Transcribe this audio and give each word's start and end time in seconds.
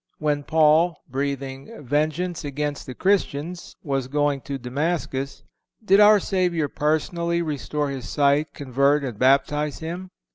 When 0.17 0.41
Paul, 0.41 0.97
breathing 1.07 1.83
vengeance 1.85 2.43
against 2.43 2.87
the 2.87 2.95
Christians, 2.95 3.75
was 3.83 4.07
going 4.07 4.41
to 4.49 4.57
Damascus, 4.57 5.43
did 5.85 5.99
our 5.99 6.19
Savior 6.19 6.67
personally 6.67 7.43
restore 7.43 7.91
his 7.91 8.09
sight, 8.09 8.51
convert 8.55 9.03
and 9.03 9.19
baptize 9.19 9.77
him? 9.77 10.09